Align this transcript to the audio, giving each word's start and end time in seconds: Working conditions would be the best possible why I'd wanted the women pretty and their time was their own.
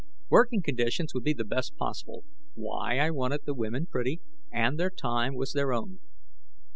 Working 0.29 0.63
conditions 0.63 1.13
would 1.13 1.23
be 1.23 1.33
the 1.35 1.43
best 1.45 1.75
possible 1.75 2.25
why 2.55 2.97
I'd 2.97 3.11
wanted 3.11 3.41
the 3.45 3.53
women 3.53 3.85
pretty 3.85 4.19
and 4.51 4.79
their 4.79 4.89
time 4.89 5.35
was 5.35 5.53
their 5.53 5.71
own. 5.73 5.99